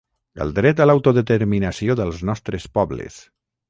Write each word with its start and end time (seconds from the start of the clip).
El 0.45 0.53
dret 0.59 0.81
a 0.81 0.87
l’autodeterminació 0.91 1.99
dels 2.03 2.27
nostres 2.33 2.71
pobles. 2.81 3.25